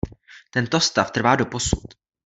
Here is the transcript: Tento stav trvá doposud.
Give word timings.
Tento 0.53 0.79
stav 0.81 1.11
trvá 1.19 1.35
doposud. 1.43 1.93